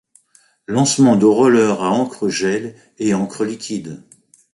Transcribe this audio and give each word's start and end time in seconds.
Lancement 0.65 1.15
de 1.15 1.27
rollers 1.27 1.83
à 1.83 1.91
encre 1.91 2.27
gel 2.27 2.75
et 2.97 3.13
encre 3.13 3.45
liquide. 3.45 4.01